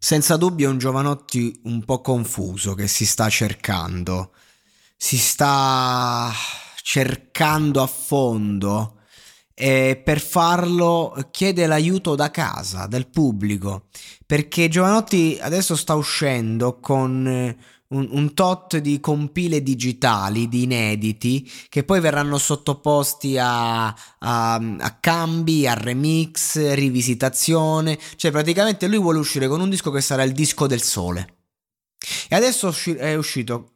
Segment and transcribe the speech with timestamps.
[0.00, 4.32] Senza dubbio è un Giovanotti un po' confuso che si sta cercando.
[4.96, 6.32] Si sta
[6.82, 9.00] cercando a fondo
[9.54, 13.88] e per farlo chiede l'aiuto da casa, del pubblico,
[14.24, 17.56] perché Giovanotti adesso sta uscendo con
[17.88, 23.94] un, un, tot di compile digitali, di inediti, che poi verranno sottoposti a, a,
[24.54, 27.98] a, cambi, a remix, rivisitazione.
[28.16, 31.36] Cioè, praticamente lui vuole uscire con un disco che sarà il disco del sole.
[32.28, 33.72] E adesso è uscito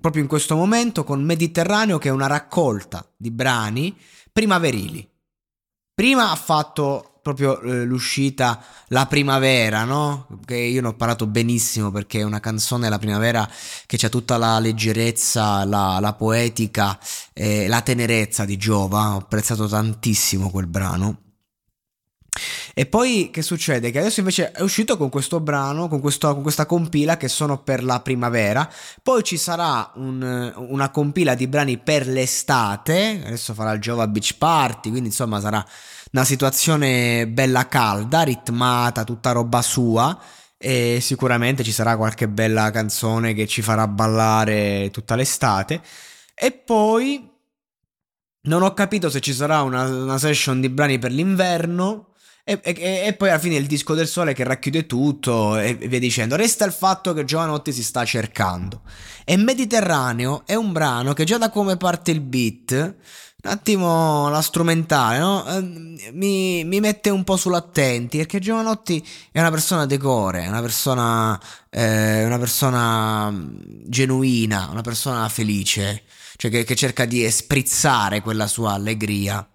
[0.00, 3.96] proprio in questo momento con Mediterraneo, che è una raccolta di brani
[4.30, 5.08] primaverili.
[5.94, 10.26] Prima ha fatto proprio eh, l'uscita La primavera, no?
[10.44, 13.48] Che io ne ho parlato benissimo perché è una canzone La primavera
[13.86, 16.98] che c'ha tutta la leggerezza, la, la poetica,
[17.34, 19.14] eh, la tenerezza di Giova.
[19.14, 21.22] Ho apprezzato tantissimo quel brano.
[22.72, 23.90] E poi che succede?
[23.90, 27.58] Che adesso invece è uscito con questo brano, con, questo, con questa compila che sono
[27.58, 28.70] per la primavera.
[29.02, 33.22] Poi ci sarà un, una compila di brani per l'estate.
[33.26, 35.64] Adesso farà il Giova Beach Party, quindi insomma sarà
[36.12, 40.18] una situazione bella calda, ritmata, tutta roba sua.
[40.56, 45.80] E sicuramente ci sarà qualche bella canzone che ci farà ballare tutta l'estate.
[46.34, 47.30] E poi
[48.42, 52.14] non ho capito se ci sarà una, una session di brani per l'inverno.
[52.48, 55.98] E, e, e, poi alla fine il disco del sole che racchiude tutto e via
[55.98, 56.34] dicendo.
[56.34, 58.80] Resta il fatto che Giovanotti si sta cercando.
[59.26, 62.96] E Mediterraneo è un brano che già da come parte il beat
[63.40, 65.46] un attimo la strumentale, no?
[65.46, 70.60] Ehm, mi, mi, mette un po' sull'attenti perché Giovanotti è una persona decore, è una
[70.60, 76.02] persona, eh, una persona mm, genuina, una persona felice,
[76.36, 79.46] cioè che, che cerca di sprizzare quella sua allegria.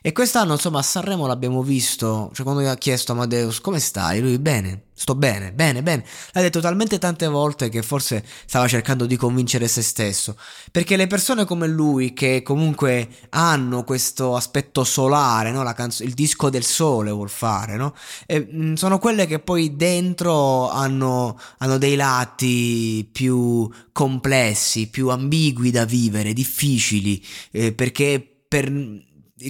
[0.00, 2.30] E quest'anno, insomma, a Sanremo l'abbiamo visto.
[2.32, 6.04] Cioè, quando gli ha chiesto Amadeus come stai, lui bene, sto bene, bene, bene.
[6.32, 10.36] L'ha detto talmente tante volte che forse stava cercando di convincere se stesso.
[10.72, 15.62] Perché le persone come lui, che comunque hanno questo aspetto solare, no?
[15.72, 17.94] canzo- il disco del sole vuol fare, no?
[18.26, 25.08] E, mh, mm, sono quelle che poi dentro hanno, hanno dei lati più complessi, più
[25.10, 28.70] ambigui da vivere, difficili, eh, perché per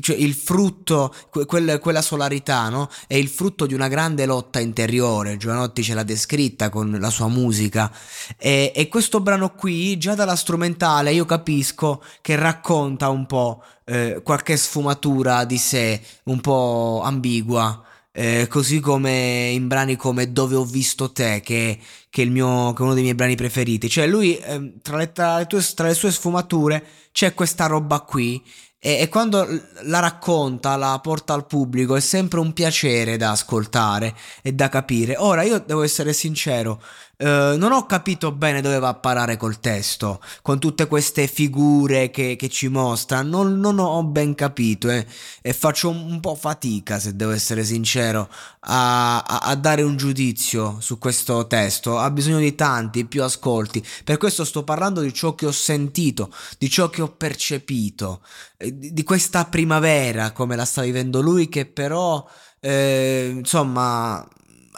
[0.00, 1.46] cioè il frutto, que-
[1.78, 2.88] quella solarità, no?
[3.06, 5.36] È il frutto di una grande lotta interiore.
[5.36, 7.90] Giovanotti ce l'ha descritta con la sua musica.
[8.36, 14.20] E, e questo brano qui, già dalla strumentale, io capisco che racconta un po' eh,
[14.22, 17.82] qualche sfumatura di sé, un po' ambigua.
[18.10, 21.78] Eh, così come in brani come Dove ho visto te, che,
[22.10, 23.88] che, è, mio, che è uno dei miei brani preferiti.
[23.88, 28.00] Cioè, lui, eh, tra, le, tra, le tue, tra le sue sfumature, c'è questa roba
[28.00, 28.42] qui
[28.80, 29.44] e, e, quando
[29.82, 35.16] la racconta, la porta al pubblico, è sempre un piacere da ascoltare e da capire.
[35.16, 36.80] Ora, io devo essere sincero,
[37.20, 42.10] eh, non ho capito bene dove va a parare col testo, con tutte queste figure
[42.10, 45.04] che, che ci mostra, non, non, ho ben capito eh,
[45.42, 48.28] e faccio un, po' fatica, se devo essere sincero,
[48.60, 51.98] a, a, a, dare un giudizio su questo testo.
[51.98, 53.84] Ha bisogno di tanti, più ascolti.
[54.04, 58.22] Per questo sto parlando di ciò che ho sentito, di ciò che ho percepito,
[58.56, 62.24] eh, di, di questa primavera come la sta vivendo lui, che però...
[62.60, 64.26] Eh, insomma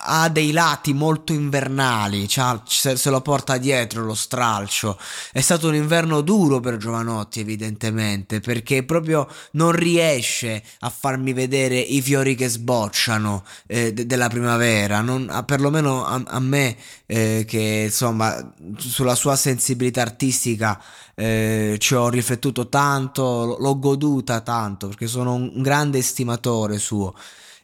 [0.03, 2.29] ha dei lati molto invernali,
[2.65, 4.99] se, se lo porta dietro lo stralcio.
[5.33, 11.79] È stato un inverno duro per Giovanotti, evidentemente, perché proprio non riesce a farmi vedere
[11.79, 15.01] i fiori che sbocciano eh, de- della primavera.
[15.01, 16.77] Non, perlomeno a, a me,
[17.07, 20.81] eh, che insomma, sulla sua sensibilità artistica
[21.15, 27.15] eh, ci ho riflettuto tanto, l'ho goduta tanto, perché sono un grande estimatore suo.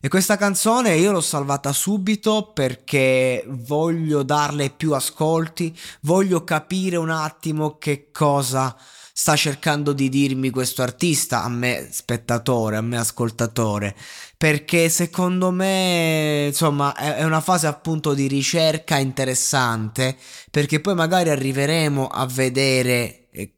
[0.06, 7.10] E questa canzone io l'ho salvata subito perché voglio darle più ascolti, voglio capire un
[7.10, 8.76] attimo che cosa
[9.12, 13.96] sta cercando di dirmi questo artista, a me spettatore, a me ascoltatore,
[14.36, 20.16] perché secondo me, insomma, è una fase appunto di ricerca interessante,
[20.52, 23.56] perché poi magari arriveremo a vedere eh,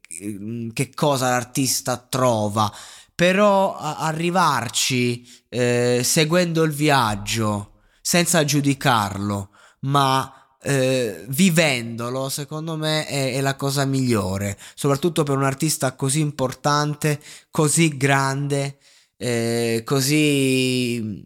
[0.73, 2.73] che cosa l'artista trova
[3.19, 9.49] però arrivarci eh, seguendo il viaggio senza giudicarlo,
[9.81, 16.21] ma eh, vivendolo, secondo me è, è, la cosa migliore, soprattutto per un artista così
[16.21, 17.21] importante,
[17.51, 18.77] così grande,
[19.17, 21.21] eh, così,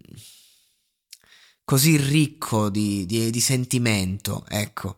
[1.63, 4.97] così ricco di, di, di sentimento, ecco.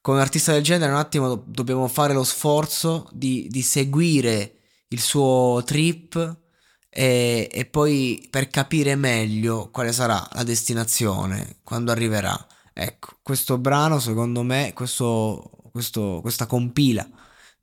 [0.00, 4.57] Con un artista del genere un attimo dobbiamo fare lo sforzo di, di seguire
[4.88, 6.40] il suo trip
[6.88, 12.46] e, e, poi per capire meglio quale sarà la destinazione quando arriverà.
[12.72, 17.08] Ecco, questo brano secondo me, questo, questo, questa compila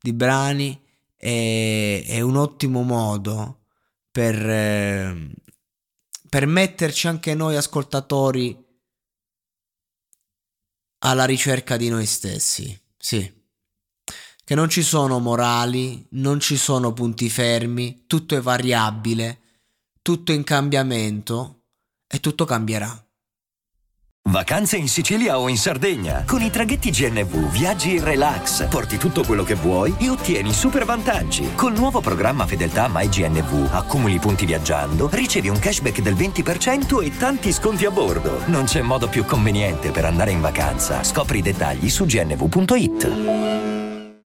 [0.00, 0.80] di brani
[1.16, 3.64] è, è un ottimo modo
[4.10, 5.30] per, eh,
[6.28, 8.64] per metterci anche noi ascoltatori
[10.98, 12.78] alla ricerca di noi stessi.
[12.96, 13.44] Sì
[14.46, 19.40] che non ci sono morali, non ci sono punti fermi, tutto è variabile,
[20.00, 21.62] tutto in cambiamento
[22.06, 22.96] e tutto cambierà.
[24.28, 26.22] Vacanze in Sicilia o in Sardegna.
[26.24, 30.84] Con i traghetti GNV viaggi in relax, porti tutto quello che vuoi e ottieni super
[30.84, 31.54] vantaggi.
[31.56, 37.52] Col nuovo programma Fedeltà MyGNV accumuli punti viaggiando, ricevi un cashback del 20% e tanti
[37.52, 38.42] sconti a bordo.
[38.46, 41.02] Non c'è modo più conveniente per andare in vacanza.
[41.02, 43.65] Scopri i dettagli su gnv.it.